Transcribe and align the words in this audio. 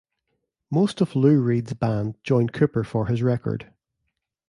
Most 0.71 0.99
of 1.01 1.15
Lou 1.15 1.39
Reed's 1.43 1.73
band 1.75 2.15
joined 2.23 2.53
Cooper 2.53 2.83
for 2.83 3.05
this 3.05 3.21
record. 3.21 3.71